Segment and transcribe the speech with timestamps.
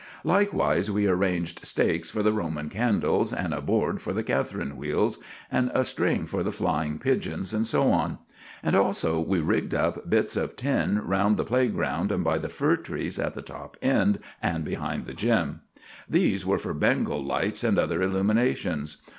[0.23, 5.19] Likewise we arranged stakes for the Roman candles, and a board for the Catharine wheels,
[5.51, 8.17] and a string for the flying pigeons, and so on.
[8.63, 12.77] And also we rigged up bits of tin round the playground and by the fir
[12.77, 15.61] trees at the top end and behind the gym.
[16.09, 18.97] These were for Bengal lights and other illuminations.